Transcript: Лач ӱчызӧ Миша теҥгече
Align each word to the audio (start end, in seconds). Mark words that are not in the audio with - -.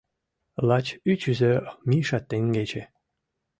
Лач 0.67 0.87
ӱчызӧ 1.11 1.51
Миша 1.89 2.19
теҥгече 2.29 2.83